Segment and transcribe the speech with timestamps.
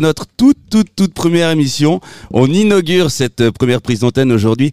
[0.00, 2.00] Notre toute, toute, toute première émission.
[2.30, 4.72] On inaugure cette euh, première prise d'antenne aujourd'hui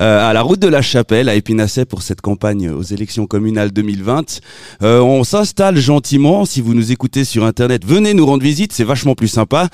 [0.00, 3.70] euh, à la route de la Chapelle à Épinasset pour cette campagne aux élections communales
[3.70, 4.40] 2020.
[4.82, 6.44] Euh, on s'installe gentiment.
[6.44, 8.72] Si vous nous écoutez sur Internet, venez nous rendre visite.
[8.72, 9.68] C'est vachement plus sympa.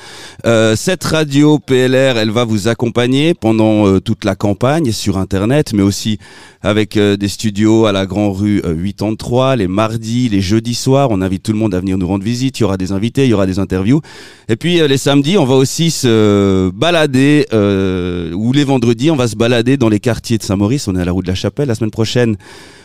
[0.77, 6.19] Cette radio PLR, elle va vous accompagner pendant toute la campagne sur Internet, mais aussi
[6.63, 11.09] avec des studios à la Grand Rue euh, 83, les mardis, les jeudis soirs.
[11.11, 12.59] On invite tout le monde à venir nous rendre visite.
[12.59, 14.01] Il y aura des invités, il y aura des interviews.
[14.49, 19.29] Et puis les samedis, on va aussi se balader, euh, ou les vendredis, on va
[19.29, 20.89] se balader dans les quartiers de Saint-Maurice.
[20.89, 21.69] On est à la route de la Chapelle.
[21.69, 22.37] La semaine prochaine,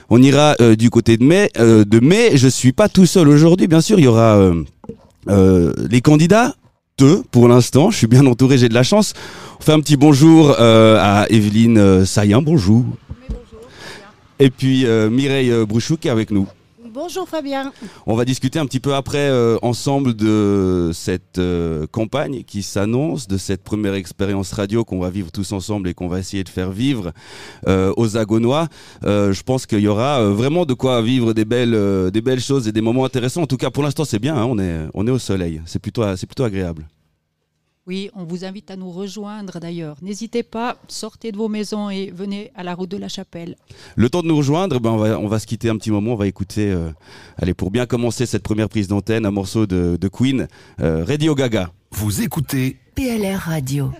[0.10, 1.50] on ira euh, du côté de mai.
[1.57, 3.98] Euh, de mai, je suis pas tout seul aujourd'hui, bien sûr.
[3.98, 4.38] Il y aura
[5.30, 6.56] euh, les candidats.
[6.98, 9.13] Deux pour l'instant, je suis bien entouré, j'ai de la chance.
[9.60, 12.86] On fait un petit bonjour euh, à Evelyne Saillant, bonjour.
[14.39, 16.48] Et puis euh, Mireille Brouchou qui est avec nous.
[16.95, 17.74] Bonjour Fabien.
[18.07, 23.27] On va discuter un petit peu après euh, ensemble de cette euh, campagne qui s'annonce,
[23.27, 26.50] de cette première expérience radio qu'on va vivre tous ensemble et qu'on va essayer de
[26.50, 27.12] faire vivre
[27.68, 28.69] euh, aux Agonois.
[29.03, 32.21] Euh, je pense qu'il y aura euh, vraiment de quoi vivre des belles, euh, des
[32.21, 33.41] belles choses et des moments intéressants.
[33.41, 34.38] En tout cas, pour l'instant, c'est bien.
[34.38, 35.62] hein, on est, on est au soleil.
[35.65, 36.88] C'est plutôt, c'est plutôt agréable.
[37.87, 39.97] Oui, on vous invite à nous rejoindre d'ailleurs.
[40.01, 43.55] N'hésitez pas, sortez de vos maisons et venez à la route de la Chapelle.
[43.95, 46.13] Le temps de nous rejoindre, ben on, va, on va se quitter un petit moment.
[46.13, 46.89] On va écouter, euh,
[47.37, 50.47] allez, pour bien commencer cette première prise d'antenne, un morceau de, de Queen,
[50.81, 51.71] euh, Radio Gaga.
[51.91, 53.91] Vous écoutez PLR Radio.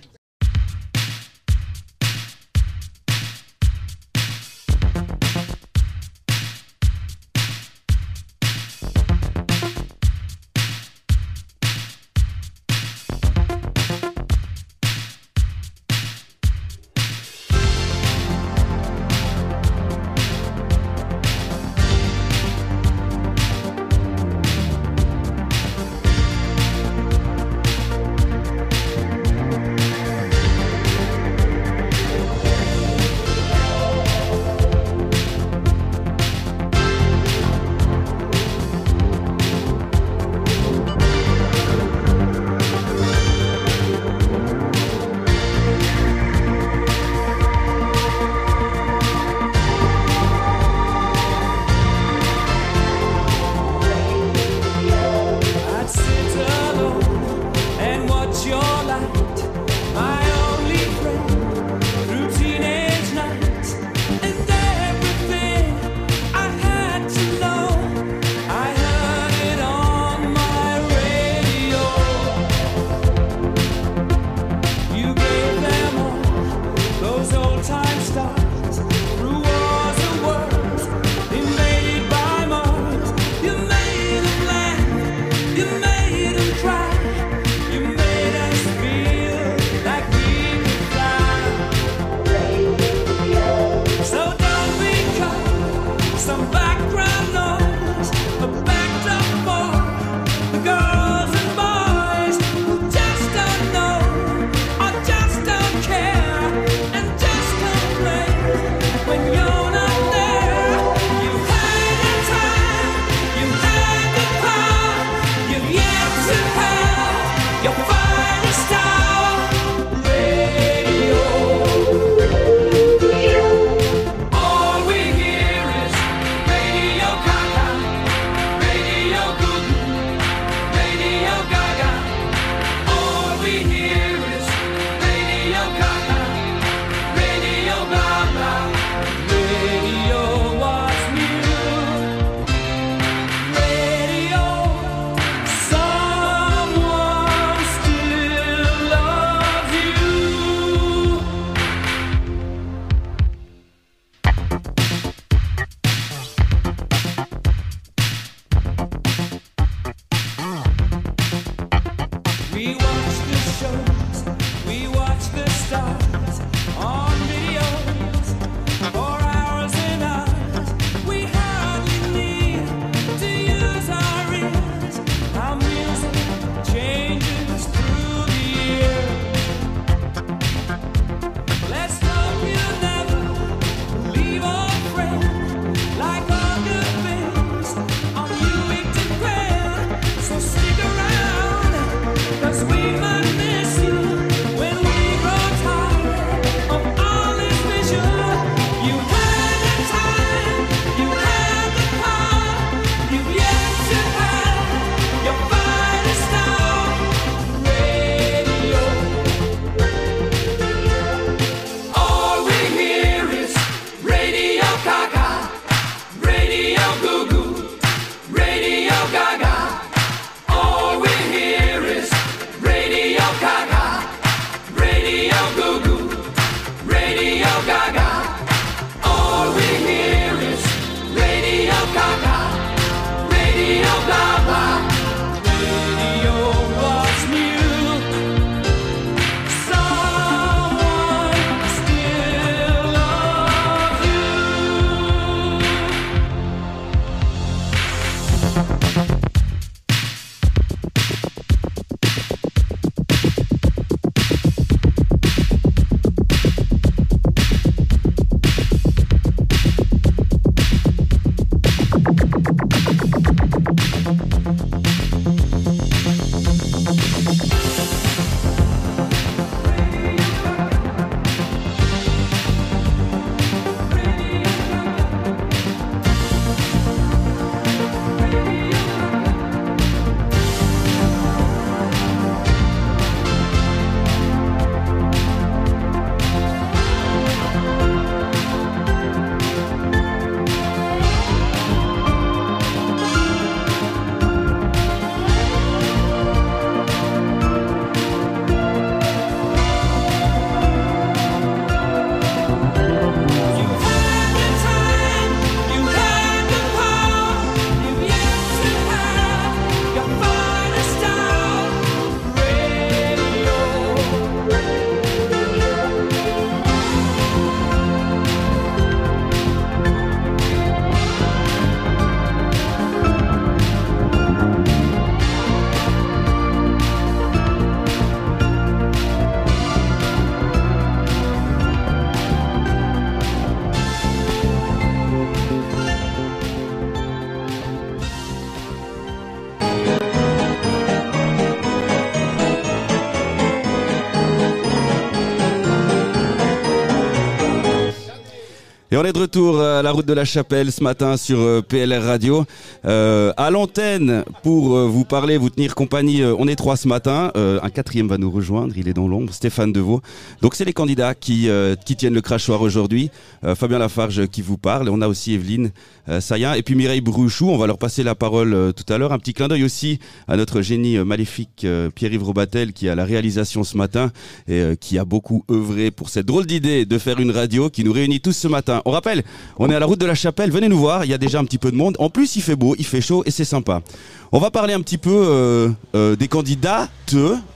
[348.96, 351.60] Et on est de retour à la route de la Chapelle ce matin sur euh,
[351.60, 352.46] PLR Radio.
[352.86, 356.22] Euh, à l'antenne pour euh, vous parler, vous tenir compagnie.
[356.22, 357.30] euh, on est trois ce matin.
[357.36, 358.72] Euh, un quatrième va nous rejoindre.
[358.78, 359.34] Il est dans l'ombre.
[359.34, 360.00] Stéphane Deveau.
[360.40, 363.10] Donc c'est les candidats qui, euh, qui tiennent le crachoir aujourd'hui.
[363.54, 364.88] Fabien Lafarge qui vous parle.
[364.88, 365.72] On a aussi Evelyne
[366.20, 367.50] Saillant et puis Mireille Brouchou.
[367.50, 369.12] On va leur passer la parole tout à l'heure.
[369.12, 373.62] Un petit clin d'œil aussi à notre génie maléfique Pierre-Yves Robatel qui a la réalisation
[373.62, 374.10] ce matin
[374.48, 377.92] et qui a beaucoup œuvré pour cette drôle d'idée de faire une radio qui nous
[377.92, 378.82] réunit tous ce matin.
[378.86, 379.24] On rappelle,
[379.58, 381.40] on est à la route de la Chapelle, venez nous voir, il y a déjà
[381.40, 381.96] un petit peu de monde.
[381.98, 383.82] En plus, il fait beau, il fait chaud et c'est sympa.
[384.30, 386.88] On va parler un petit peu euh, euh, des candidats,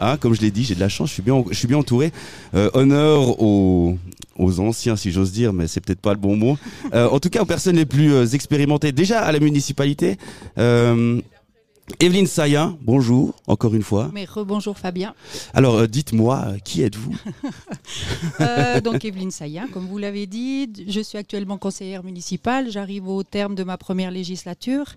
[0.01, 1.79] hein, comme je l'ai dit, j'ai de la chance, je suis bien, je suis bien
[1.79, 2.11] entouré.
[2.57, 3.97] Euh, honneur aux,
[4.39, 6.59] aux anciens, si j'ose dire, mais c'est peut-être pas le bon mot.
[6.93, 10.19] En tout cas, aux personnes les plus expérimentées déjà à la municipalité.
[11.99, 14.11] Evelyne Saillant, bonjour, encore une fois.
[14.12, 15.14] Mais rebonjour Fabien.
[15.54, 17.16] Alors, euh, dites-moi, euh, qui êtes-vous
[18.40, 22.70] Euh, donc Evelyne Saillant, comme vous l'avez dit, je suis actuellement conseillère municipale.
[22.70, 24.94] J'arrive au terme de ma première législature.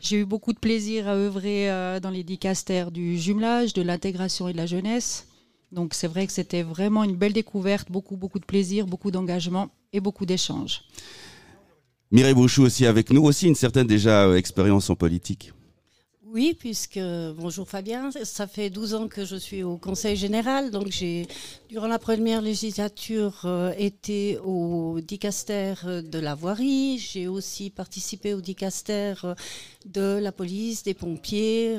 [0.00, 1.68] J'ai eu beaucoup de plaisir à œuvrer
[2.00, 5.26] dans les dicastères du jumelage, de l'intégration et de la jeunesse.
[5.72, 9.70] Donc c'est vrai que c'était vraiment une belle découverte, beaucoup beaucoup de plaisir, beaucoup d'engagement
[9.92, 10.82] et beaucoup d'échanges.
[12.12, 15.52] Mireille Brouchou aussi avec nous, aussi une certaine déjà expérience en politique.
[16.30, 17.00] Oui, puisque,
[17.36, 21.26] bonjour Fabien, ça fait 12 ans que je suis au Conseil général, donc j'ai,
[21.70, 28.34] durant la première législature, euh, été au dicaster euh, de la voirie, j'ai aussi participé
[28.34, 29.34] au dicaster euh,
[29.86, 31.78] de la police, des pompiers,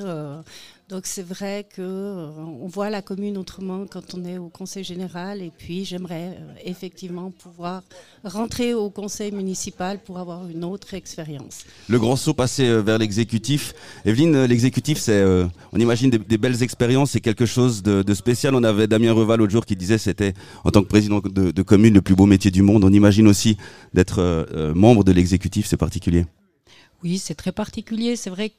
[0.90, 2.32] donc c'est vrai que euh,
[2.62, 6.54] on voit la commune autrement quand on est au Conseil général, et puis j'aimerais euh,
[6.66, 7.84] effectivement pouvoir
[8.24, 11.66] rentrer au Conseil municipal pour avoir une autre expérience.
[11.88, 13.74] Le grand saut passé euh, vers l'exécutif.
[14.04, 15.24] Evelyne, l'exécutif, c'est,
[15.72, 18.56] on imagine des, des belles expériences, c'est quelque chose de, de spécial.
[18.56, 21.62] On avait Damien Reval l'autre jour qui disait c'était en tant que président de, de
[21.62, 22.84] commune le plus beau métier du monde.
[22.84, 23.58] On imagine aussi
[23.94, 26.26] d'être membre de l'exécutif, c'est particulier.
[27.04, 28.16] Oui, c'est très particulier.
[28.16, 28.54] C'est vrai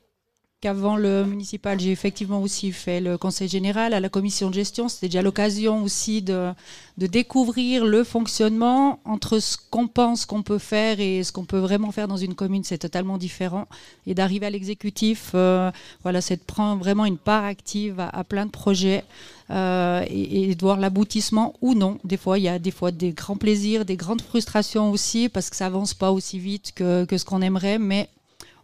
[0.60, 4.88] qu'avant le municipal, j'ai effectivement aussi fait le conseil général à la commission de gestion.
[4.88, 6.52] C'était déjà l'occasion aussi de,
[6.98, 11.92] découvrir le fonctionnement entre ce qu'on pense qu'on peut faire et ce qu'on peut vraiment
[11.92, 12.62] faire dans une commune.
[12.62, 13.66] C'est totalement différent.
[14.06, 15.70] Et d'arriver à l'exécutif, euh,
[16.02, 19.04] voilà, c'est de prendre vraiment une part active à, plein de projets.
[19.50, 21.98] euh, et, et de voir l'aboutissement ou non.
[22.04, 25.50] Des fois, il y a des fois des grands plaisirs, des grandes frustrations aussi, parce
[25.50, 28.08] que ça avance pas aussi vite que, que ce qu'on aimerait, mais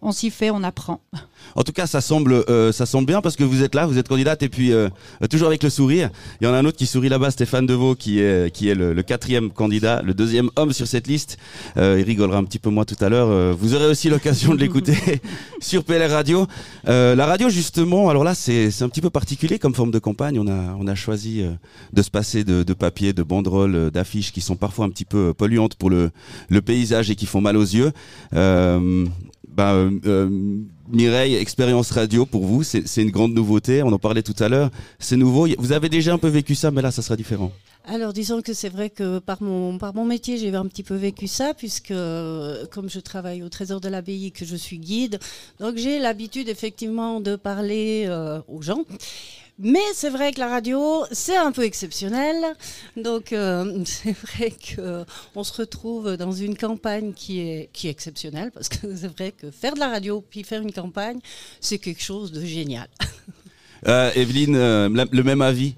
[0.07, 1.01] on s'y fait, on apprend.
[1.57, 3.99] En tout cas, ça semble, euh, ça semble bien parce que vous êtes là, vous
[3.99, 4.89] êtes candidate et puis euh,
[5.31, 6.11] toujours avec le sourire.
[6.41, 8.75] Il y en a un autre qui sourit là-bas, Stéphane Deveau, qui est, qui est
[8.75, 11.39] le, le quatrième candidat, le deuxième homme sur cette liste.
[11.77, 13.57] Euh, il rigolera un petit peu moins tout à l'heure.
[13.57, 14.97] Vous aurez aussi l'occasion de l'écouter
[15.61, 16.47] sur PLR Radio.
[16.85, 20.39] La radio, justement, alors là, c'est un petit peu particulier comme forme de campagne.
[20.39, 21.43] On a, on a choisi
[21.93, 25.35] de se passer de, de papier, de banderoles, d'affiches qui sont parfois un petit peu
[25.35, 26.11] polluantes pour le,
[26.49, 27.93] le paysage et qui font mal aux yeux.
[29.57, 30.29] Bah, euh, euh,
[30.91, 33.83] Mireille, expérience radio pour vous, c'est une grande nouveauté.
[33.83, 34.71] On en parlait tout à l'heure.
[34.99, 35.49] C'est nouveau.
[35.59, 37.51] Vous avez déjà un peu vécu ça, mais là, ça sera différent.
[37.87, 41.55] Alors disons que c'est vrai que par mon, métier, j'ai un petit peu vécu ça,
[41.55, 45.19] puisque euh, comme je travaille au Trésor de l'Abbaye, que je suis guide,
[45.59, 48.11] donc j'ai l'habitude effectivement de parler
[48.49, 48.85] aux gens.
[49.59, 52.37] Mais c'est vrai que la radio, c'est un peu exceptionnel.
[52.97, 58.51] Donc euh, c'est vrai qu'on se retrouve dans une campagne qui est, qui est exceptionnelle,
[58.51, 61.19] parce que c'est vrai que faire de la radio puis faire une campagne,
[61.61, 62.89] c'est quelque chose de génial.
[63.87, 65.77] Euh, Evelyne, euh, le même avis?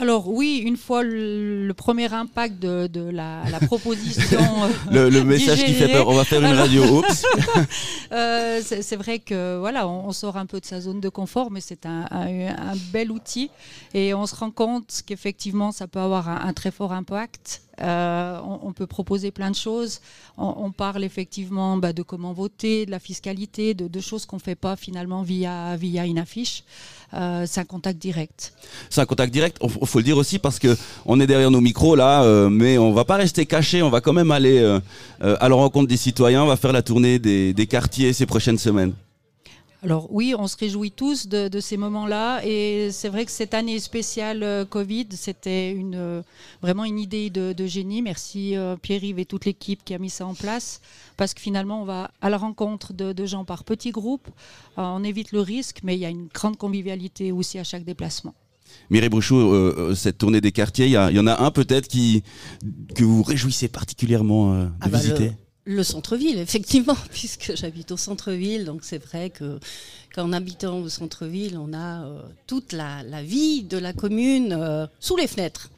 [0.00, 5.08] Alors oui, une fois le, le premier impact de, de la, la proposition, euh, le,
[5.10, 6.08] le message qui fait peur.
[6.08, 6.84] On va faire une radio.
[6.98, 7.24] Oups.
[8.12, 11.08] Euh, c'est c'est vrai que voilà, on, on sort un peu de sa zone de
[11.08, 13.50] confort, mais c'est un, un- un bel outil
[13.94, 17.62] et on se rend compte qu'effectivement ça peut avoir un, un très fort impact.
[17.80, 20.00] Euh, on, on peut proposer plein de choses.
[20.36, 24.38] On, on parle effectivement bah, de comment voter, de la fiscalité, de, de choses qu'on
[24.38, 26.64] fait pas finalement via via une affiche.
[27.14, 28.52] Euh, c'est un contact direct.
[28.90, 29.58] C'est un contact direct.
[29.62, 32.78] Il faut le dire aussi parce que on est derrière nos micros là, euh, mais
[32.78, 33.82] on va pas rester caché.
[33.82, 34.80] On va quand même aller euh,
[35.22, 36.42] euh, à la rencontre des citoyens.
[36.44, 38.92] On va faire la tournée des, des quartiers ces prochaines semaines.
[39.82, 43.54] Alors oui, on se réjouit tous de, de ces moments-là et c'est vrai que cette
[43.54, 46.22] année spéciale euh, Covid, c'était une, euh,
[46.62, 48.02] vraiment une idée de, de génie.
[48.02, 50.80] Merci euh, Pierre-Yves et toute l'équipe qui a mis ça en place
[51.16, 54.28] parce que finalement on va à la rencontre de, de gens par petits groupes.
[54.78, 57.84] Euh, on évite le risque, mais il y a une grande convivialité aussi à chaque
[57.84, 58.34] déplacement.
[58.90, 62.22] Mireille euh, euh, cette tournée des quartiers, il y, en a un peut-être qui
[62.94, 65.24] que vous réjouissez particulièrement euh, de Ah bah, visiter?
[65.26, 65.32] Le
[65.82, 69.58] centre-ville, effectivement, puisque j'habite au centre-ville, donc c'est vrai que
[70.14, 74.86] qu'en habitant au centre-ville, on a euh, toute la, la vie de la commune euh,
[75.00, 75.68] sous les fenêtres.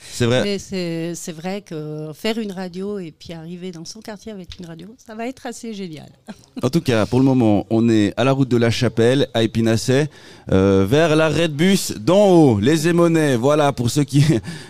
[0.00, 0.58] C'est vrai.
[1.16, 4.94] C'est vrai que faire une radio et puis arriver dans son quartier avec une radio,
[4.98, 6.10] ça va être assez génial.
[6.62, 9.42] En tout cas, pour le moment, on est à la route de la Chapelle, à
[9.42, 10.08] Épinasset,
[10.50, 13.36] euh, vers l'arrêt de bus d'en haut, les Émonnais.
[13.36, 14.24] Voilà, pour ceux qui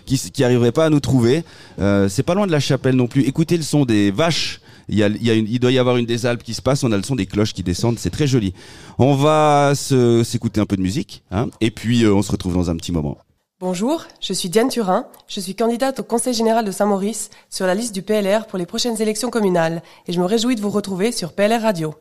[0.04, 1.44] qui, qui arriveraient pas à nous trouver.
[1.78, 3.22] C'est pas loin de la Chapelle non plus.
[3.22, 4.60] Écoutez le son des vaches.
[4.88, 6.84] Il, doit y avoir une des Alpes qui se passe.
[6.84, 7.98] On a le son des cloches qui descendent.
[7.98, 8.54] C'est très joli.
[8.98, 11.22] On va s'écouter un peu de musique.
[11.30, 13.18] Hein, et puis, euh, on se retrouve dans un petit moment.
[13.58, 17.74] Bonjour, je suis Diane Turin, je suis candidate au Conseil général de Saint-Maurice sur la
[17.74, 21.10] liste du PLR pour les prochaines élections communales et je me réjouis de vous retrouver
[21.10, 21.94] sur PLR Radio.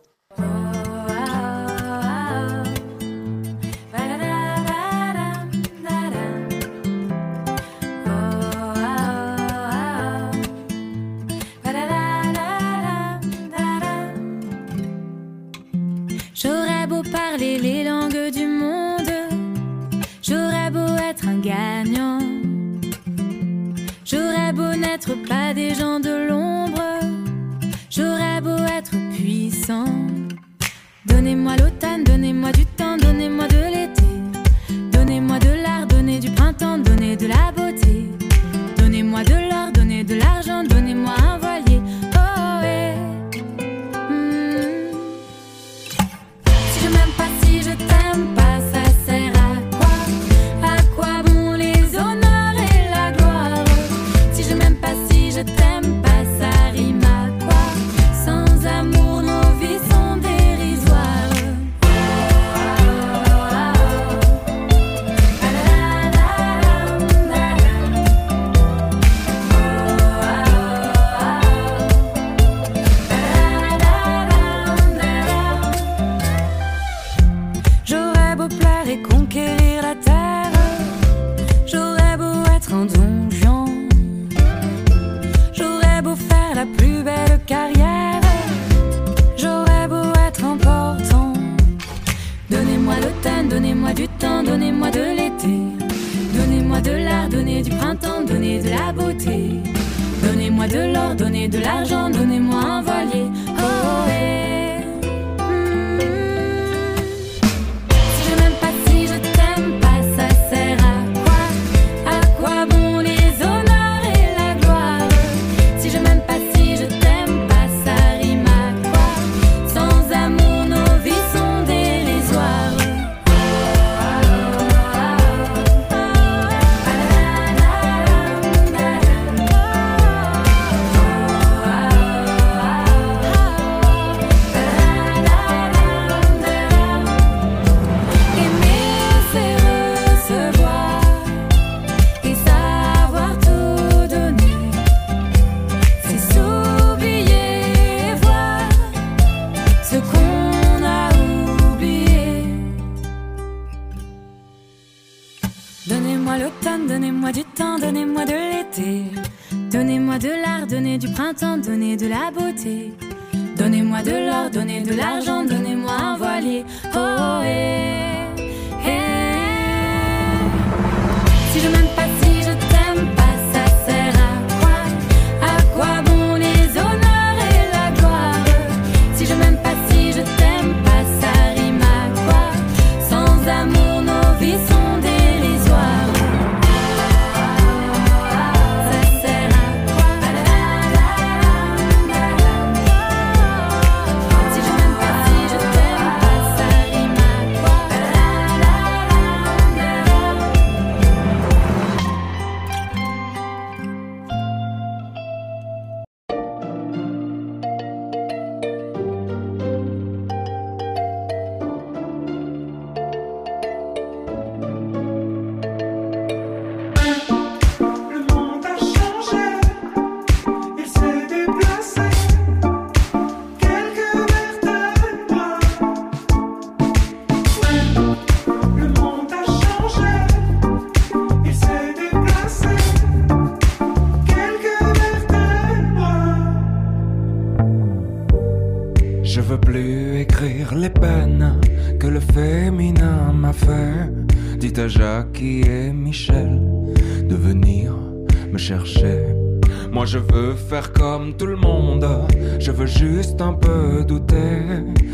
[252.75, 254.61] Veux juste un peu douter.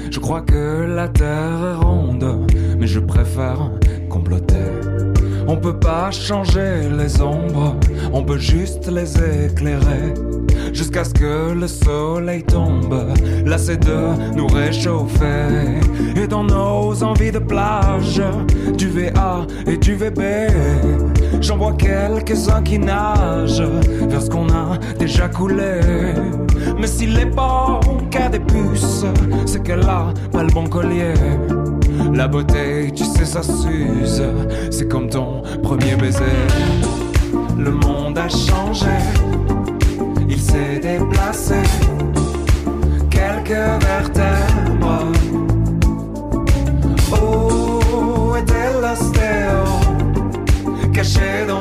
[0.10, 2.48] Je crois que la terre est ronde,
[2.80, 3.72] mais je préfère
[4.10, 4.56] comploter.
[5.48, 7.76] On peut pas changer les ombres,
[8.14, 10.14] on peut juste les éclairer.
[10.74, 13.14] Jusqu'à ce que le soleil tombe,
[13.46, 15.80] lassé de nous réchauffer.
[16.16, 18.22] Et dans nos envies de plage,
[18.76, 20.22] du VA et du VB,
[21.42, 23.62] j'en vois quelques-uns qui nagent
[24.08, 25.82] vers ce qu'on a déjà coulé.
[26.80, 29.06] Mais si l'époque a des puces,
[29.46, 31.14] c'est qu'elle a pas le bon collier.
[32.14, 34.24] La beauté, tu sais, ça s'use.
[34.70, 36.24] C'est comme ton premier baiser.
[37.58, 38.98] Le monde a changé,
[40.28, 41.62] il s'est déplacé.
[43.10, 45.12] Quelques vertèbres.
[47.12, 49.64] Où était l'ostéo?
[50.94, 51.61] Caché dans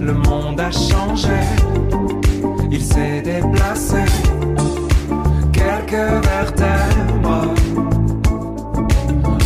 [0.00, 1.40] Le monde a changé,
[2.70, 4.04] il s'est déplacé.
[5.52, 7.54] Quelques vertèbres.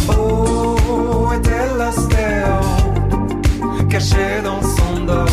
[0.09, 2.55] Où était l'ostéo
[3.89, 5.33] caché dans son dos,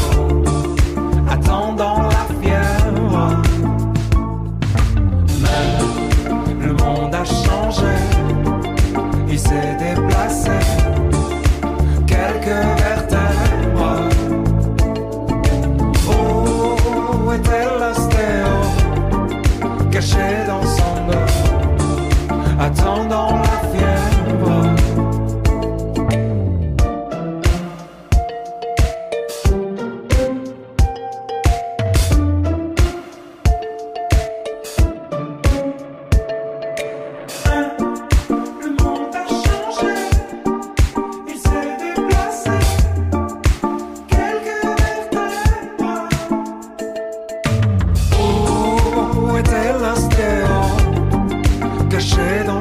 [1.29, 3.41] attendant la fièvre?
[5.41, 7.95] Mais le monde a changé
[9.29, 10.80] il s'est déplacé.
[52.21, 52.60] 谁え。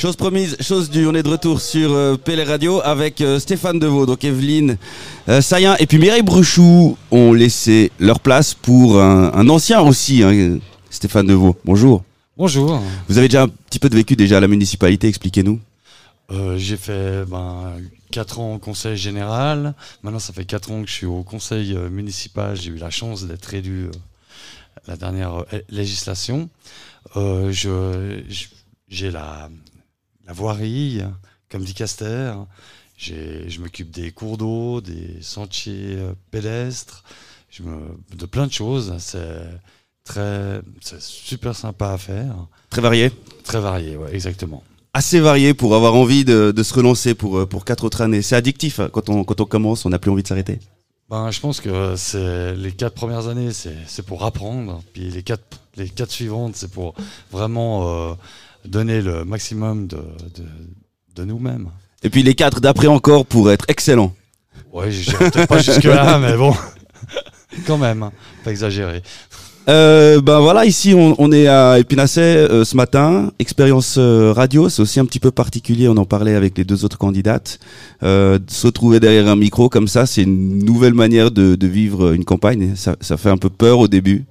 [0.00, 3.78] Chose promise, chose due, on est de retour sur euh, PLR Radio avec euh, Stéphane
[3.78, 4.78] Deveau, donc Evelyne
[5.28, 10.22] euh, Sayen et puis Mireille Bruchou ont laissé leur place pour un, un ancien aussi,
[10.22, 10.58] hein,
[10.88, 11.54] Stéphane Deveau.
[11.66, 12.02] Bonjour.
[12.38, 12.80] Bonjour.
[13.10, 15.60] Vous avez déjà un petit peu de vécu déjà à la municipalité, expliquez-nous.
[16.30, 17.72] Euh, j'ai fait ben,
[18.10, 19.74] 4 ans au conseil général.
[20.02, 22.56] Maintenant, ça fait 4 ans que je suis au conseil euh, municipal.
[22.56, 23.90] J'ai eu la chance d'être élu
[24.86, 26.48] la dernière législation.
[27.14, 28.22] Je-
[28.88, 29.48] j'ai la,
[30.30, 31.00] la voirie
[31.50, 32.34] comme dit Caster.
[32.96, 37.02] Je m'occupe des cours d'eau, des sentiers euh, pédestres,
[37.48, 38.94] je me, de plein de choses.
[38.98, 39.42] C'est
[40.04, 42.46] très, c'est super sympa à faire.
[42.68, 43.10] Très varié.
[43.42, 44.62] Très varié, ouais, exactement.
[44.92, 48.22] Assez varié pour avoir envie de, de se relancer pour, euh, pour quatre autres années.
[48.22, 50.60] C'est addictif hein, quand on, quand on commence, on n'a plus envie de s'arrêter.
[51.08, 54.80] Ben, je pense que c'est les quatre premières années, c'est c'est pour apprendre.
[54.92, 56.94] Puis les quatre, les quatre suivantes, c'est pour
[57.32, 58.14] vraiment euh,
[58.66, 60.44] donner le maximum de, de,
[61.16, 61.68] de nous-mêmes.
[62.02, 64.14] Et puis les quatre d'après encore pour être excellent.
[64.72, 66.54] Ouais, j'irai peut-être pas jusque-là, mais bon,
[67.66, 68.12] quand même, hein,
[68.44, 69.02] pas exagérer.
[69.68, 73.30] Euh, ben voilà, ici on, on est à Épinasset euh, ce matin.
[73.38, 75.86] Expérience euh, radio, c'est aussi un petit peu particulier.
[75.88, 77.60] On en parlait avec les deux autres candidates.
[78.02, 82.12] Euh, se retrouver derrière un micro comme ça, c'est une nouvelle manière de, de vivre
[82.14, 82.74] une campagne.
[82.74, 84.24] Ça, ça fait un peu peur au début,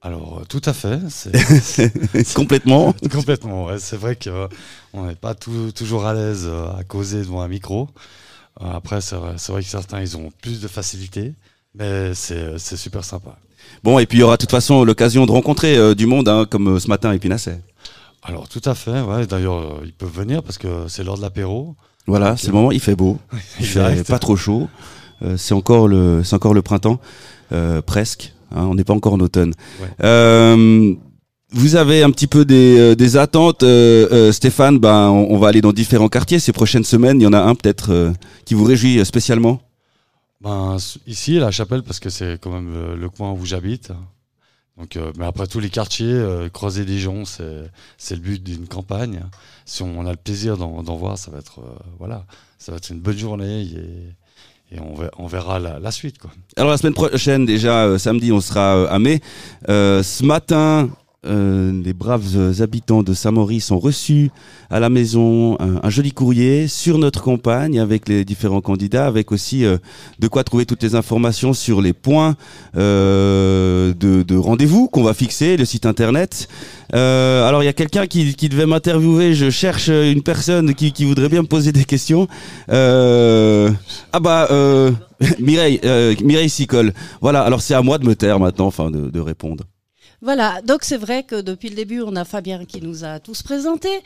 [0.00, 1.32] Alors, euh, tout à fait, c'est
[2.34, 2.92] complètement.
[3.12, 3.66] complètement.
[3.66, 3.78] ouais.
[3.78, 7.88] C'est vrai qu'on n'est pas tout- toujours à l'aise euh, à causer devant un micro.
[8.62, 11.34] Euh, Après, c'est vrai, que certains, ils ont plus de facilité,
[11.74, 13.36] mais c'est super sympa.
[13.82, 16.28] Bon, et puis il y aura de toute façon l'occasion de rencontrer euh, du monde,
[16.28, 17.60] hein, comme euh, ce matin à Épinasset.
[18.22, 19.26] Alors tout à fait, ouais.
[19.26, 21.74] D'ailleurs, euh, ils peuvent venir parce que c'est l'heure de l'apéro.
[22.06, 22.70] Voilà, c'est le moment.
[22.72, 23.18] Il fait beau,
[23.60, 24.68] il fait pas trop chaud.
[25.22, 27.00] Euh, c'est encore le, c'est encore le printemps,
[27.52, 28.32] euh, presque.
[28.50, 29.52] Hein, on n'est pas encore en automne.
[29.80, 29.88] Ouais.
[30.04, 30.94] Euh,
[31.50, 34.78] vous avez un petit peu des, euh, des attentes, euh, Stéphane?
[34.78, 37.20] Ben, on, on va aller dans différents quartiers ces prochaines semaines.
[37.20, 38.12] Il y en a un peut-être
[38.44, 39.60] qui vous réjouit spécialement?
[40.40, 43.92] Ben, ici, la chapelle, parce que c'est quand même le, coin où j'habite.
[44.78, 48.42] Donc, euh, mais après tous les quartiers, euh, croiser des gens, c'est c'est le but
[48.42, 49.24] d'une campagne.
[49.64, 52.24] Si on a le plaisir d'en d'en voir, ça va être euh, voilà,
[52.58, 54.14] ça va être une bonne journée et,
[54.70, 54.78] et
[55.18, 56.30] on, verra, la suite quoi.
[56.56, 59.20] Alors la semaine prochaine, déjà euh, samedi, on sera euh, à Mai.
[59.68, 60.90] Euh, ce matin,
[61.26, 64.30] euh, les braves habitants de Saint-Maurice ont reçu
[64.70, 69.64] à la maison un, joli courrier sur notre campagne avec les différents candidats, avec aussi
[69.64, 69.78] euh,
[70.20, 72.36] de quoi trouver toutes les informations sur les points
[72.76, 76.48] euh, de, de rendez-vous qu'on va fixer, le site internet.
[76.94, 80.92] Euh, alors il y a quelqu'un qui, qui devait m'interviewer, je cherche une personne qui,
[80.92, 82.28] qui voudrait bien me poser des questions.
[82.68, 84.48] Ah bah
[85.40, 85.80] Mireille,
[86.22, 86.92] Mireille Sicole.
[87.20, 89.64] Voilà, alors c'est à moi de me taire maintenant, enfin de, de répondre.
[90.20, 93.42] Voilà, donc c'est vrai que depuis le début, on a Fabien qui nous a tous
[93.44, 94.00] présentés.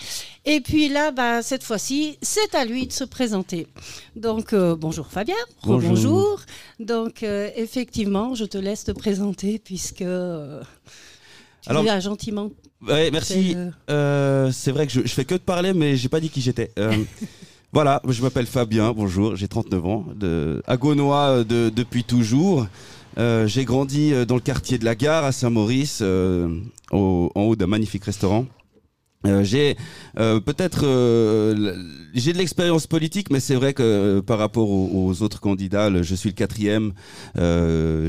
[0.45, 3.67] Et puis là, bah, cette fois-ci, c'est à lui de se présenter.
[4.15, 5.89] Donc, euh, bonjour Fabien, Bonjour.
[5.91, 6.41] bonjour.
[6.81, 10.61] Donc, euh, effectivement, je te laisse te présenter puisque euh,
[11.63, 12.51] tu Alors- as gentiment.
[12.87, 13.57] Ouais, merci.
[13.89, 16.73] c'est vrai que je, je fais que de parler, mais j'ai pas dit qui j'étais.
[17.75, 22.67] Voilà, je m'appelle Fabien, bonjour, j'ai 39 ans, de, de- depuis toujours.
[23.19, 26.49] Euh, j'ai grandi euh, dans le quartier de la gare à Saint-Maurice, euh,
[26.93, 28.47] au- en haut d'un magnifique restaurant.
[29.25, 29.77] Euh, j'ai
[30.19, 30.81] euh, peut-être
[32.15, 36.15] j'ai de l'expérience politique, mais c'est vrai que par rapport aux, aux autres candidats, je
[36.15, 36.93] suis le quatrième.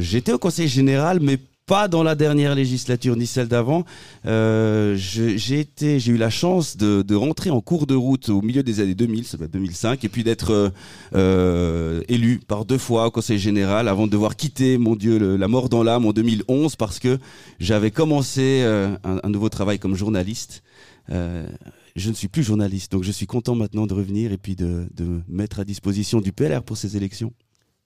[0.02, 3.86] J'étais au conseil général, mais pas dans la dernière législature ni celle d'avant.
[4.26, 8.42] Euh, j'ai été, j'ai eu la chance de, de rentrer en cours de route au
[8.42, 10.70] milieu des années 2000, ça être 2005, et puis d'être euh,
[11.16, 15.48] euh, élu par deux fois au conseil général avant de devoir quitter, mon Dieu, la
[15.48, 17.18] mort dans l'âme en 2011 parce que
[17.60, 20.64] j'avais commencé euh, un, un nouveau travail comme journaliste.
[21.10, 21.48] Euh,
[21.96, 24.88] je ne suis plus journaliste, donc je suis content maintenant de revenir et puis de,
[24.96, 27.34] de mettre à disposition du PLR pour ces élections.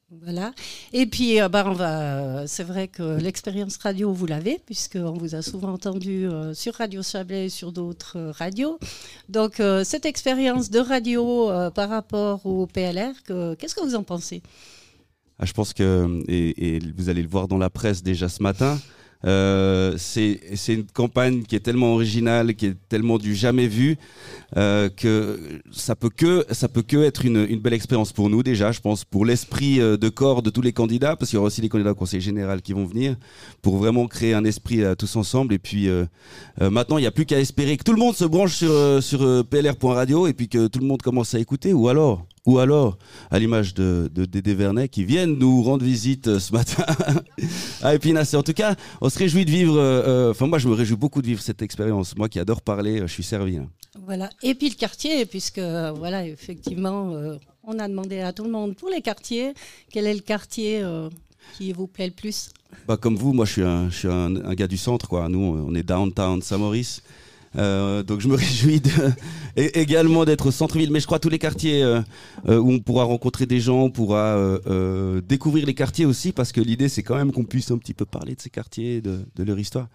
[0.09, 0.53] Voilà.
[0.93, 2.47] Et puis, euh, bah, on va.
[2.47, 7.03] C'est vrai que l'expérience radio, vous l'avez, puisqu'on vous a souvent entendu euh, sur Radio
[7.03, 8.79] Chablais et sur d'autres euh, radios.
[9.27, 13.95] Donc, euh, cette expérience de radio euh, par rapport au PLR, que- qu'est-ce que vous
[13.95, 14.41] en pensez?
[15.39, 18.79] Ah, je pense que, et vous allez le voir dans la presse déjà ce matin,
[19.25, 23.97] euh, c'est une campagne qui est tellement originale, qui est tellement du jamais vu,
[24.55, 25.39] euh, que
[25.71, 28.79] ça peut que ça peut que être une, une belle expérience pour nous déjà, je
[28.79, 31.61] pense, pour l'esprit euh, de corps de tous les candidats, parce qu'il y aura aussi
[31.61, 33.15] les candidats au Conseil général qui vont venir,
[33.61, 35.53] pour vraiment créer un esprit tous ensemble.
[35.53, 35.89] Et puis
[36.59, 39.45] maintenant, il n'y a plus qu'à espérer que tout le monde se branche sur, sur
[39.45, 42.25] plr.radio et puis que tout le monde commence à écouter, ou alors?
[42.47, 42.97] Ou alors
[43.29, 46.83] à l'image de, de Dédé Vernet qui viennent nous rendre visite euh, ce matin
[47.83, 48.33] à Épinasse.
[48.33, 50.97] En tout cas, on se réjouit de vivre, euh, euh, enfin moi je me réjouis
[50.97, 52.15] beaucoup de vivre cette expérience.
[52.17, 53.57] Moi qui adore parler, je suis servi.
[53.57, 53.69] hein.
[54.05, 54.29] Voilà.
[54.41, 58.75] Et puis le quartier, puisque voilà, effectivement, euh, on a demandé à tout le monde
[58.75, 59.53] pour les quartiers,
[59.91, 61.09] quel est le quartier euh,
[61.57, 62.49] qui vous plaît le plus?
[62.87, 65.07] Bah, comme vous, moi je suis, un, je suis un, un gars du centre.
[65.07, 65.27] Quoi.
[65.29, 67.01] Nous, on est downtown Saint-Maurice.
[67.57, 68.89] Euh, donc je me réjouis de,
[69.55, 70.91] et- également d'être au centre-ville.
[70.91, 72.01] Mais je crois tous les quartiers euh,
[72.47, 76.51] euh, où on pourra rencontrer des gens, on pourra euh, découvrir les quartiers aussi, parce
[76.51, 79.19] que l'idée c'est quand même qu'on puisse un petit peu parler de ces quartiers, de,
[79.35, 79.87] de leur histoire.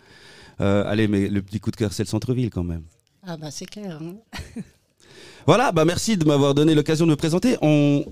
[0.59, 2.83] Allez, mais le petit coup de cœur c'est le centre-ville quand même.
[3.27, 3.98] Ah bah c'est clair.
[4.03, 4.16] hein.
[5.46, 7.57] Voilà, bah merci de m'avoir donné l'occasion de me présenter.
[7.62, 8.05] On...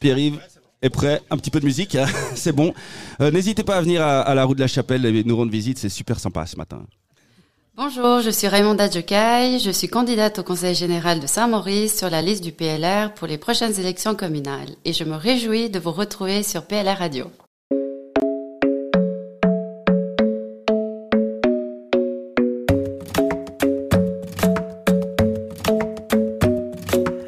[0.00, 0.40] Pierre-Yves
[0.82, 2.74] est prêt, un petit peu de musique, hein, c'est bon.
[3.20, 5.50] Euh, N'hésitez pas à venir à, à la rue de la Chapelle et nous rendre
[5.52, 6.84] visite, c'est super sympa ce matin.
[7.78, 12.22] Bonjour, je suis Raymonda Djokai, je suis candidate au Conseil général de Saint-Maurice sur la
[12.22, 16.42] liste du PLR pour les prochaines élections communales et je me réjouis de vous retrouver
[16.42, 17.26] sur PLR Radio.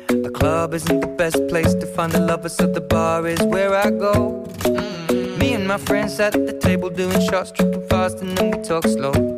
[0.09, 3.75] The club isn't the best place to find the lovers, so the bar is where
[3.75, 4.45] I go.
[5.39, 8.85] Me and my friends at the table doing shots, tripping fast, and then we talk
[8.87, 9.38] slow.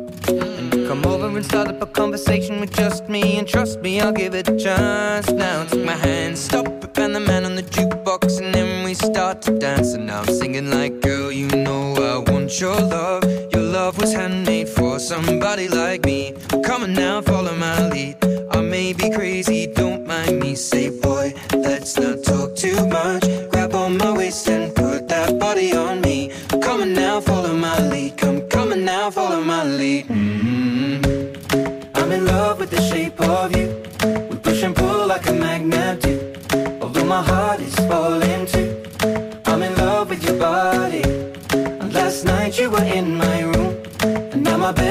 [0.91, 4.35] Come over and start up a conversation with just me, and trust me, I'll give
[4.35, 5.31] it a chance.
[5.31, 8.93] Now take my hand, stop it, and the man on the jukebox, and then we
[8.93, 9.93] start to dance.
[9.93, 13.23] And I'm singing like, girl, you know I want your love.
[13.53, 16.33] Your love was handmade for somebody like me.
[16.65, 18.17] Come on now, follow my lead.
[18.51, 19.60] I may be crazy,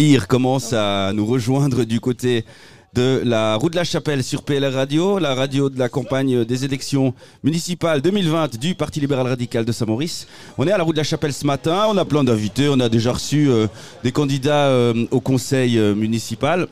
[0.00, 2.46] Élire commence à nous rejoindre du côté
[2.94, 6.64] de la route de la Chapelle sur PLR Radio, la radio de la campagne des
[6.64, 7.12] élections
[7.44, 10.26] municipales 2020 du Parti libéral radical de Saint-Maurice.
[10.56, 12.80] On est à la route de la Chapelle ce matin, on a plein d'invités, on
[12.80, 13.66] a déjà reçu euh,
[14.02, 16.66] des candidats euh, au conseil euh, municipal.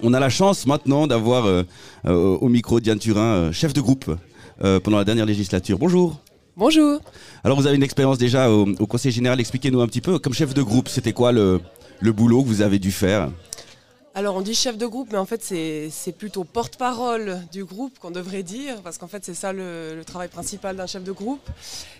[0.00, 1.64] On a la chance maintenant d'avoir
[2.04, 4.08] au micro Diane Turin, chef de groupe
[4.84, 5.78] pendant la dernière législature.
[5.78, 6.20] Bonjour.
[6.56, 7.00] Bonjour.
[7.42, 10.32] Alors vous avez une expérience déjà au, au conseil général, expliquez-nous un petit peu, comme
[10.32, 11.60] chef de groupe, c'était quoi le,
[12.02, 13.30] le boulot que vous avez dû faire
[14.16, 18.10] Alors on dit chef de groupe, mais en fait c'est plutôt porte-parole du groupe qu'on
[18.10, 21.48] devrait dire, parce qu'en fait c'est ça le, travail principal d'un chef de groupe.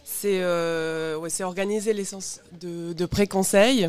[0.03, 3.89] C'est euh, c'est organiser les séances de, de pré-conseil.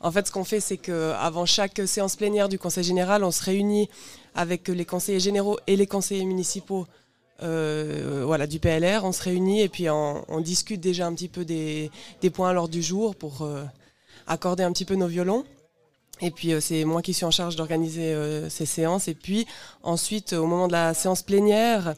[0.00, 3.42] En fait ce qu'on fait c'est qu'avant chaque séance plénière du conseil général, on se
[3.42, 3.88] réunit
[4.34, 6.86] avec les conseillers généraux et les conseillers municipaux
[7.42, 9.04] euh, voilà, du PLR.
[9.04, 11.90] On se réunit et puis on, discute déjà un petit peu des,
[12.20, 13.64] des points à l'ordre du jour pour euh,
[14.26, 15.44] accorder un petit peu nos violons.
[16.20, 19.08] Et puis euh, c'est moi qui suis en charge d'organiser euh, ces séances.
[19.08, 19.46] Et puis
[19.82, 21.94] ensuite, au moment de la séance plénière,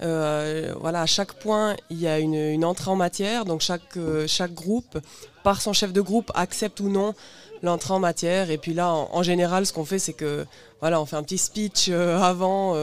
[0.00, 3.44] euh, voilà, à chaque point, il y a une, entrée en matière.
[3.44, 4.98] Donc chaque, chaque groupe,
[5.42, 7.14] par son chef de groupe, accepte ou non
[7.62, 8.50] l'entrée en matière.
[8.50, 10.46] Et puis là, en, en général, ce qu'on fait, c'est que
[10.80, 12.76] voilà, on fait un petit speech avant.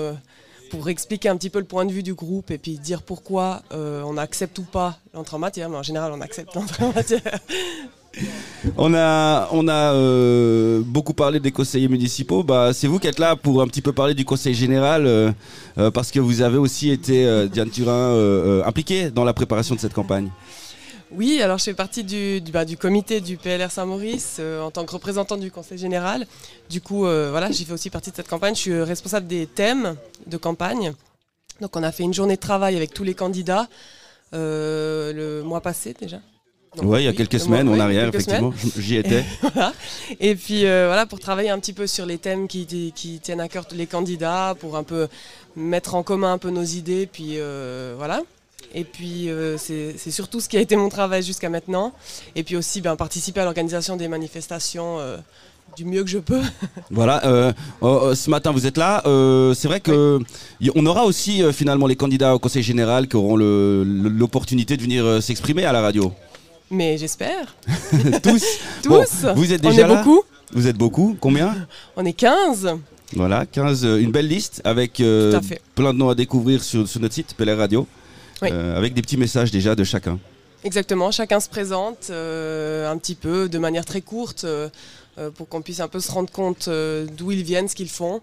[0.72, 3.62] pour expliquer un petit peu le point de vue du groupe et puis dire pourquoi
[3.72, 7.22] on accepte ou pas l'entrée en matière, mais en général on accepte l'entrée en matière.
[8.78, 12.44] On a, euh, beaucoup parlé des conseillers municipaux.
[12.44, 15.32] Bah, c'est vous qui êtes là pour un petit peu parler du conseil général, euh,
[15.78, 19.76] euh, parce que vous avez aussi été, Diane Turin, euh, euh, impliqué dans la préparation
[19.76, 20.30] de cette campagne.
[21.12, 25.40] Oui, alors je fais partie du, bah, comité du PLR Saint-Maurice en tant que représentante
[25.40, 26.26] du conseil général.
[26.70, 28.56] Du coup, voilà, j'ai fait aussi partie de cette campagne.
[28.56, 29.96] Je suis responsable des thèmes
[30.26, 30.94] de campagne.
[31.62, 33.70] Donc on a fait une journée de travail avec tous les candidats
[34.34, 36.18] le mois passé déjà.
[36.84, 39.24] Ouais, il y a oui, quelques semaines en arrière, effectivement, j'y étais.
[39.42, 39.74] voilà.
[40.20, 43.40] Et puis euh, voilà, pour travailler un petit peu sur les thèmes qui, qui tiennent
[43.42, 45.08] à cœur les candidats, pour un peu
[45.56, 48.22] mettre en commun un peu nos idées, puis euh, voilà.
[48.74, 51.94] Et puis euh, c'est surtout ce qui a été mon travail jusqu'à maintenant.
[52.36, 55.00] Et puis aussi ben, participer à l'organisation des manifestations
[55.76, 56.42] du mieux que je peux.
[56.92, 57.52] Voilà, euh,
[57.84, 59.02] euh, ce matin vous êtes là.
[59.06, 60.20] Euh, c'est vrai que
[60.62, 65.22] y- on aura aussi finalement les candidats au conseil général qui auront l'opportunité de venir
[65.22, 66.14] s'exprimer à la radio.
[66.72, 67.56] Mais j'espère.
[68.24, 68.44] Tous.
[68.84, 68.90] Tous.
[69.24, 70.24] Bon, vous êtes On déjà est là beaucoup.
[70.52, 71.16] Vous êtes beaucoup.
[71.20, 72.70] Combien On est 15.
[73.14, 75.40] Voilà, 15, euh, une belle liste avec euh,
[75.76, 77.88] plein de noms à découvrir sur, sur notre site PLR Radio,
[78.42, 78.50] Oui.
[78.52, 80.20] euh, avec des petits messages déjà de chacun.
[80.64, 84.46] Exactement, chacun se présente euh, un petit peu de manière très courte
[85.36, 86.68] pour qu'on puisse un peu se rendre compte
[87.16, 88.22] d'où ils viennent, ce qu'ils font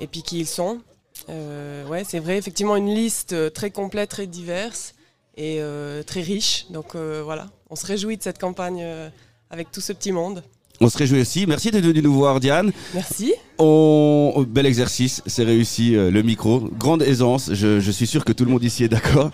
[0.00, 0.80] et puis qui ils sont.
[1.28, 4.94] Ouais, c'est vrai, effectivement une liste très complète, très diverse
[5.36, 6.66] et euh, très riche.
[6.70, 9.08] Donc euh, voilà, on se réjouit de cette campagne euh,
[9.50, 10.42] avec tout ce petit monde.
[10.80, 11.46] On se réjouit aussi.
[11.46, 12.72] Merci d'être venu nous voir, Diane.
[12.94, 13.32] Merci.
[13.58, 14.44] On...
[14.48, 16.68] Bel exercice, c'est réussi, euh, le micro.
[16.76, 19.30] Grande aisance, je, je suis sûr que tout le monde ici est d'accord.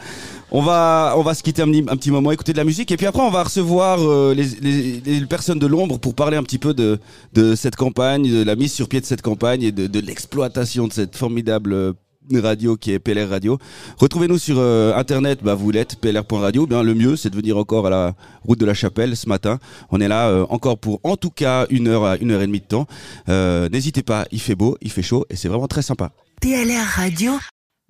[0.50, 2.90] On va, on va se quitter un, petit- un petit moment, écouter de la musique,
[2.90, 6.36] et puis après on va recevoir euh, les, les- les personnes de l'ombre pour parler
[6.36, 6.98] un petit peu de,
[7.32, 10.88] de cette campagne, de la mise sur pied de cette campagne et de, de l'exploitation
[10.88, 11.94] de cette formidable
[12.38, 13.58] radio qui est PLR Radio.
[13.98, 16.66] Retrouvez-nous sur euh, internet, bah, vous l'êtes, plr.radio.
[16.66, 18.14] Bien, le mieux, c'est de venir encore à la
[18.46, 19.58] route de la Chapelle ce matin.
[19.90, 22.46] On est là euh, encore pour en tout cas une heure à une heure et
[22.46, 22.86] demie de temps.
[23.28, 26.12] Euh, N'hésitez pas, il fait beau, il fait chaud et c'est vraiment très sympa.
[26.40, 27.32] PLR Radio.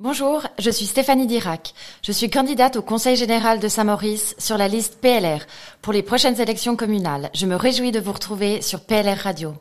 [0.03, 1.75] Bonjour, je suis Stéphanie Dirac.
[2.03, 5.41] Je suis candidate au Conseil général de Saint-Maurice sur la liste PLR
[5.83, 7.29] pour les prochaines élections communales.
[7.35, 9.53] Je me réjouis de vous retrouver sur PLR Radio.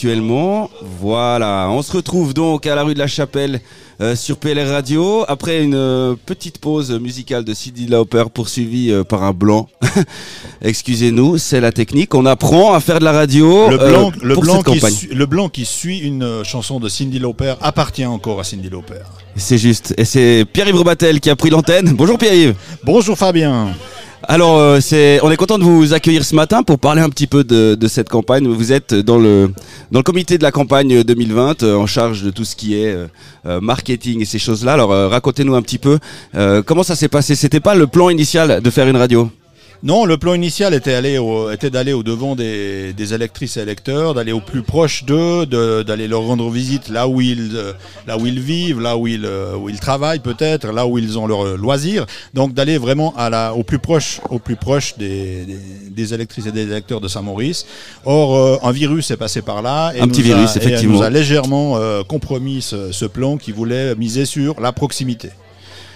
[0.00, 1.68] Actuellement, voilà.
[1.70, 3.60] On se retrouve donc à la rue de la Chapelle
[4.00, 9.04] euh, sur PLR Radio après une euh, petite pause musicale de Cindy Lauper poursuivie euh,
[9.04, 9.68] par un blanc.
[10.62, 12.14] Excusez-nous, c'est la technique.
[12.14, 15.14] On apprend à faire de la radio Le blanc, le, pour blanc cette qui suit,
[15.14, 19.02] le blanc qui suit une chanson de Cindy Lauper appartient encore à Cindy Lauper.
[19.36, 19.92] C'est juste.
[19.98, 21.92] Et c'est Pierre-Yves Rebatel qui a pris l'antenne.
[21.92, 22.54] Bonjour Pierre-Yves.
[22.84, 23.74] Bonjour Fabien.
[24.32, 27.26] Alors, euh, c'est, on est content de vous accueillir ce matin pour parler un petit
[27.26, 28.46] peu de, cette campagne.
[28.46, 29.50] Vous êtes dans le,
[29.90, 32.94] dans le comité de la campagne 2020, euh, en charge de tout ce qui est
[33.44, 34.74] euh, marketing et ces choses-là.
[34.74, 35.98] Alors, racontez-nous un petit peu
[36.64, 37.34] comment ça s'est passé?
[37.34, 39.28] C'était pas le plan initial de faire une radio?
[39.82, 43.60] Non, le plan initial était, aller au- était d'aller au devant des, des électrices et
[43.60, 47.72] électeurs, d'aller au plus proche d'eux, de- d'aller leur rendre visite là où ils, euh,
[48.06, 51.18] là où ils vivent, là où ils, euh, où ils travaillent peut-être, là où ils
[51.18, 52.04] ont leur euh, loisir.
[52.34, 55.58] Donc d'aller vraiment à la, au plus proche, au plus proche des, des,
[55.88, 57.64] des électrices et des électeurs de Saint-Maurice.
[58.04, 60.98] Or, un virus est passé par là et Un petit nous a- virus, et effectivement.
[60.98, 65.30] nous a légèrement euh, compromis ce, ce plan qui voulait miser sur la proximité.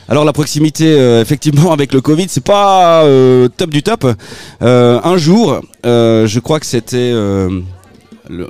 [0.09, 4.07] Alors la proximité, euh, effectivement, avec le Covid, c'est pas euh, top du top.
[4.63, 7.13] Euh, un jour, je crois que c'était,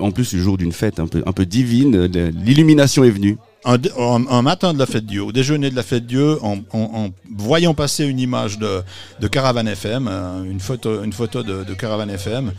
[0.01, 2.07] en plus le jour d'une fête un peu, un peu divine,
[2.45, 3.39] l'illumination est venue.
[3.65, 6.59] un, matin de la fête Dieu, au déjeuner de la fête Dieu, en,
[7.37, 8.83] voyant passer une image de,
[9.21, 10.11] de Caravane FM,
[10.51, 12.53] une photo, une photo de, de Caravane FM,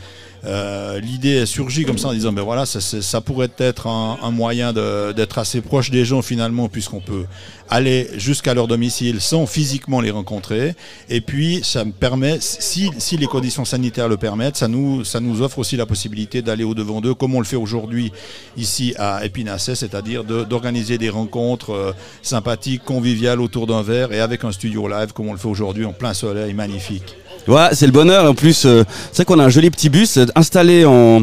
[0.46, 4.74] euh, l'idée est surgie comme ça en disant ben voilà ça, pourrait être un, moyen
[4.74, 7.26] d'être assez proche des gens finalement puisqu'on peut
[7.70, 10.76] aller jusqu'à leur domicile sans physiquement les rencontrer.
[11.10, 15.42] Et puis ça me permet si, les conditions sanitaires le permettent ça nous ça nous
[15.42, 18.12] offre aussi la possibilité d'aller au devant d'eux comme on le fait aujourd'hui
[18.58, 21.92] ici à Épinasset c'est-à-dire d'organiser des rencontres euh,
[22.22, 25.86] sympathiques conviviales autour d'un verre et avec un studio live comme on le fait aujourd'hui
[25.86, 27.16] en plein soleil magnifique
[27.48, 28.30] Ouais, c'est le bonheur.
[28.30, 31.22] En plus, euh, c'est vrai qu'on a un joli petit bus installé en,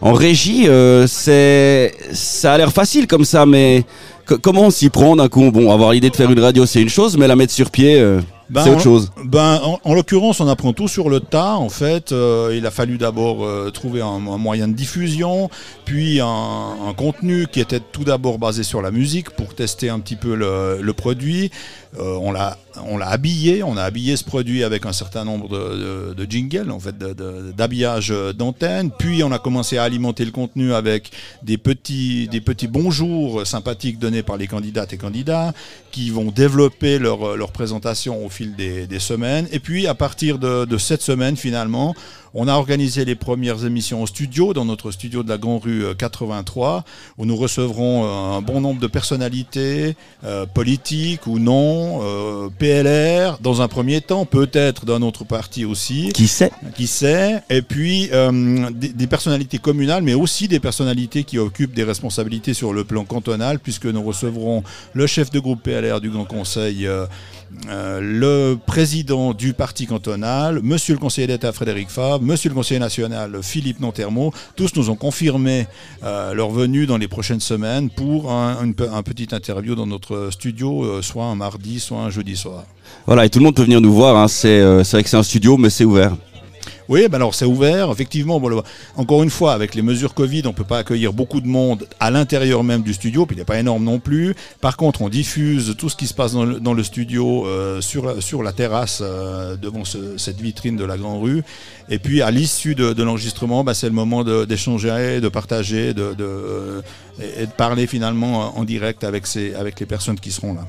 [0.00, 0.64] en régie.
[0.68, 3.84] euh, c'est, ça a l'air facile comme ça, mais
[4.26, 5.50] co- comment on s'y prend d'un coup?
[5.50, 8.00] Bon, avoir l'idée de faire une radio, c'est une chose, mais la mettre sur pied,
[8.00, 9.10] euh, Ben, c'est autre en- chose.
[9.26, 11.56] Ben, en, en l'occurrence, on apprend tout sur le tas.
[11.56, 15.50] En fait, Euh, il a fallu d'abord euh, trouver un, un moyen de diffusion,
[15.84, 16.26] puis un,
[16.88, 20.34] un contenu qui était tout d'abord basé sur la musique pour tester un petit peu
[20.34, 21.50] le, le produit.
[21.98, 25.48] Euh, on l'a on l'a habillé, on a habillé ce produit avec un certain nombre
[25.48, 28.90] de, jingles, en fait, d'habillage d'antenne.
[28.96, 31.10] Puis on a commencé à alimenter le contenu avec
[31.42, 35.52] des petits, des petits bonjours sympathiques donnés par les candidates et candidats
[35.90, 39.48] qui vont développer leur, leur présentation au fil des, semaines.
[39.50, 41.94] Et puis à partir de cette semaine, finalement,
[42.40, 45.84] on a organisé les premières émissions au studio, dans notre studio de la Grand Rue
[45.84, 46.84] euh, 83,
[47.18, 53.38] où nous recevrons euh, un bon nombre de personnalités euh, politiques ou non, euh, PLR,
[53.40, 56.10] dans un premier temps, peut-être d'un autre parti aussi.
[56.14, 56.52] Qui sait?
[56.76, 57.42] Qui sait?
[57.50, 62.54] Et puis euh, des, des personnalités communales, mais aussi des personnalités qui occupent des responsabilités
[62.54, 64.62] sur le plan cantonal, puisque nous recevrons
[64.92, 66.88] le chef de groupe PLR du Grand Conseil.
[67.68, 72.80] Euh, le président du parti cantonal, monsieur le conseiller d'État Frédéric Fabre, monsieur le conseiller
[72.80, 75.66] national Philippe Nantermo, tous nous ont confirmé
[76.04, 79.86] euh, leur venue dans les prochaines semaines pour un, une pe- un petit interview dans
[79.86, 82.64] notre studio, euh, soit un mardi, soit un jeudi soir.
[83.06, 84.16] Voilà, et tout le monde peut venir nous voir.
[84.16, 84.28] Hein.
[84.28, 86.16] C'est vrai que c'est un studio, mais c'est ouvert.
[86.88, 87.90] Oui, ben alors c'est ouvert.
[87.90, 88.40] Effectivement,
[88.96, 92.10] encore une fois, avec les mesures Covid, on peut pas accueillir beaucoup de monde à
[92.10, 94.34] l'intérieur même du studio, puis il n'est pas énorme non plus.
[94.60, 98.52] Par contre, on diffuse tout ce qui se passe dans le, studio euh, sur, la-
[98.52, 101.42] terrasse euh, devant ce- cette vitrine de la Grande Rue.
[101.90, 106.82] Et puis à l'issue de, l'enregistrement, ben, c'est le moment d'échanger, de, partager, de-
[107.38, 110.66] et de parler finalement en direct avec les personnes qui seront là.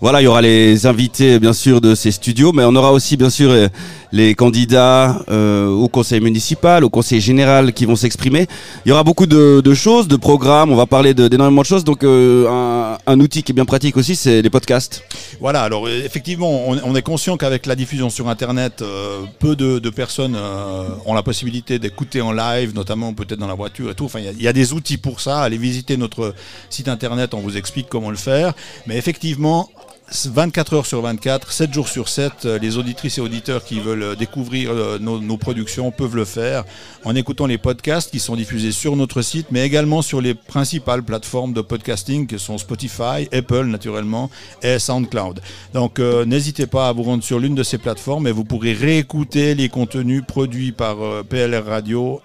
[0.00, 3.16] Voilà, il y aura les invités bien sûr de ces studios, mais on aura aussi
[3.16, 3.68] bien sûr euh,
[4.12, 8.46] les candidats euh, au conseil municipal, au conseil général qui vont s'exprimer.
[8.84, 11.66] Il y aura beaucoup de, de choses, de programmes, on va parler de- d'énormément de
[11.66, 11.84] choses.
[11.84, 15.02] Donc euh, un, un outil qui est bien pratique aussi, c'est les podcasts.
[15.40, 19.54] Voilà, alors euh, effectivement, on, on est conscient qu'avec la diffusion sur Internet, euh, peu
[19.56, 23.90] de, de personnes euh, ont la possibilité d'écouter en live, notamment peut-être dans la voiture
[23.90, 24.04] et tout.
[24.06, 25.40] Enfin, il y y, a des outils pour ça.
[25.40, 26.34] Allez visiter notre
[26.68, 28.52] site Internet, on vous explique comment le faire.
[28.86, 29.69] Mais effectivement,
[30.12, 34.02] 24 heures sur 24, 7 jours sur 7, euh, les auditrices et auditeurs qui veulent
[34.02, 36.64] euh, découvrir euh, nos, productions peuvent le faire
[37.04, 41.04] en écoutant les podcasts qui sont diffusés sur notre site, mais également sur les principales
[41.04, 44.30] plateformes de podcasting que sont Spotify, Apple naturellement
[44.62, 45.40] et SoundCloud.
[45.74, 49.54] Donc n'hésitez pas à vous rendre sur l'une de ces plateformes et vous pourrez réécouter
[49.54, 50.96] les contenus produits par
[51.28, 52.20] PLR Radio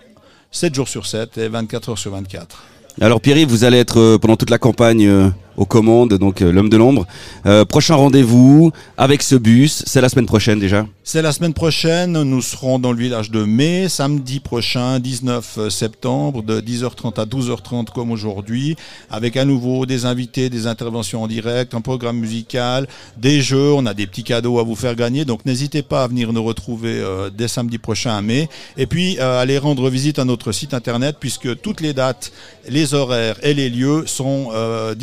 [0.51, 2.63] 7 jours sur 7 et 24 heures sur 24.
[2.99, 6.77] Alors Pierre, vous allez être pendant toute la campagne aux commandes, donc euh, l'homme de
[6.77, 7.05] l'ombre.
[7.45, 10.85] Euh, prochain rendez-vous avec ce bus, c'est la semaine prochaine déjà.
[11.07, 16.41] C'est la semaine prochaine, nous serons dans le village de Mai, samedi prochain, 19 septembre,
[16.41, 18.75] de 10h30 à 12h30 comme aujourd'hui,
[19.11, 22.87] avec à nouveau des invités, des interventions en direct, un programme musical,
[23.17, 26.07] des jeux, on a des petits cadeaux à vous faire gagner, donc n'hésitez pas à
[26.07, 30.17] venir nous retrouver euh, dès samedi prochain à mai, et puis euh, allez rendre visite
[30.17, 32.31] à notre site internet, puisque toutes les dates,
[32.67, 34.95] les horaires et les lieux sont euh,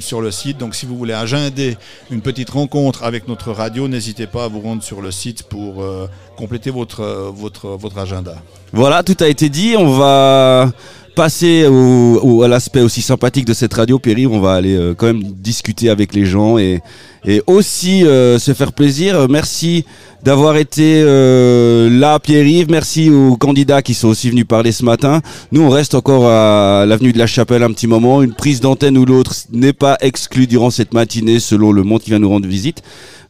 [0.00, 1.76] sur le site, donc si vous voulez agender
[2.10, 5.82] une petite rencontre avec notre radio, n'hésitez pas à vous rendre sur le site pour
[5.82, 8.36] euh, compléter votre, euh, votre, votre agenda.
[8.72, 9.74] Voilà, tout a été dit.
[9.78, 10.70] On va
[11.16, 14.26] passer au, au- à l'aspect aussi sympathique de cette radio, Péri.
[14.28, 16.80] On va aller euh, quand même discuter avec les gens et,
[17.26, 19.16] et aussi euh, se faire plaisir.
[19.16, 19.84] Euh, Merci
[20.22, 22.70] d'avoir été euh, là, Pierre-Yves.
[22.70, 25.22] Merci aux candidats qui sont aussi venus parler ce matin.
[25.52, 28.22] Nous, on reste encore à l'avenue de la Chapelle un petit moment.
[28.22, 32.10] Une prise d'antenne ou l'autre n'est pas exclue durant cette matinée selon le monde qui
[32.10, 32.82] vient nous rendre visite.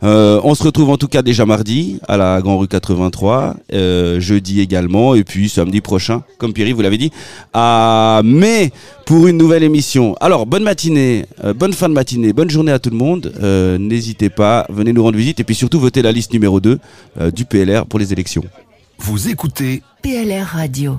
[0.02, 4.20] Euh, on se retrouve en tout cas déjà mardi à la Grand Rue 83, euh,
[4.20, 7.10] jeudi également, et puis samedi prochain, comme Pierre vous l'avez dit,
[7.52, 8.72] à mai
[9.06, 10.16] pour une nouvelle émission.
[10.20, 13.32] Alors, bonne matinée, euh, bonne fin de matinée, bonne journée à tout le monde.
[13.40, 16.78] Euh, N'hésitez pas, venez nous rendre visite, et puis surtout votez la liste numéro 2
[17.20, 18.42] euh, du PLR pour les élections.
[18.98, 20.98] Vous écoutez PLR Radio.